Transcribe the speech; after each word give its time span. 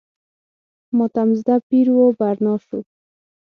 ماتم 0.97 1.29
زده 1.39 1.55
پیر 1.67 1.87
و 1.91 2.01
برنا 2.19 2.55
شو. 2.65 2.79